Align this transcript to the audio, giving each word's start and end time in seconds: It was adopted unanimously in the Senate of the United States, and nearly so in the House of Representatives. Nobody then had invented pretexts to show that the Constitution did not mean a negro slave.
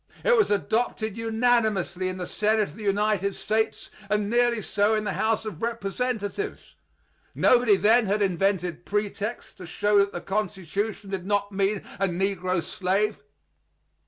It 0.23 0.35
was 0.35 0.49
adopted 0.49 1.15
unanimously 1.15 2.07
in 2.09 2.17
the 2.17 2.25
Senate 2.25 2.69
of 2.69 2.73
the 2.75 2.81
United 2.83 3.35
States, 3.35 3.91
and 4.09 4.31
nearly 4.31 4.59
so 4.63 4.95
in 4.95 5.03
the 5.03 5.13
House 5.13 5.45
of 5.45 5.61
Representatives. 5.61 6.73
Nobody 7.35 7.75
then 7.75 8.07
had 8.07 8.23
invented 8.23 8.83
pretexts 8.83 9.53
to 9.53 9.67
show 9.67 9.99
that 9.99 10.11
the 10.11 10.19
Constitution 10.19 11.11
did 11.11 11.27
not 11.27 11.51
mean 11.51 11.83
a 11.99 12.07
negro 12.07 12.63
slave. 12.63 13.19